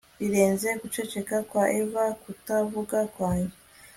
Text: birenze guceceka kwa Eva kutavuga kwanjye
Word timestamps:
birenze 0.19 0.67
guceceka 0.81 1.35
kwa 1.49 1.63
Eva 1.81 2.05
kutavuga 2.21 2.97
kwanjye 3.13 3.55